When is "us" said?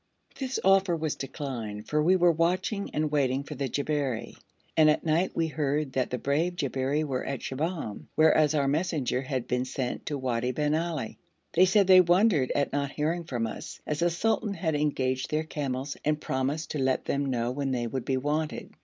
13.45-13.79